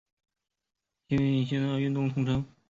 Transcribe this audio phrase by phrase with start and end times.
[1.09, 2.43] 崎京线的运行系统通称。